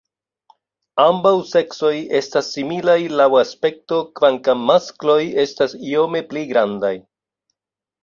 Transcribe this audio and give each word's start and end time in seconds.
Ambaŭ 1.03 1.33
seksoj 1.49 1.91
estas 2.21 2.49
similaj 2.57 2.97
laŭ 3.21 3.29
aspekto 3.43 4.01
kvankam 4.19 4.67
maskloj 4.73 5.21
estas 5.47 5.81
iome 5.95 6.27
pli 6.33 6.49
grandaj. 6.57 6.97